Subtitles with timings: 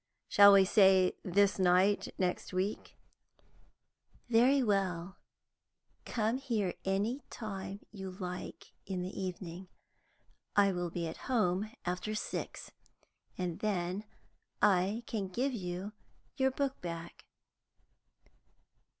[0.29, 2.97] "Shall we say this night next week?"
[4.29, 5.17] "Very well.
[6.05, 9.67] Come here any time you like in the evening.
[10.55, 12.71] I will be at home after six.
[13.37, 14.03] And then
[14.59, 15.93] I can give you
[16.35, 17.25] your book back."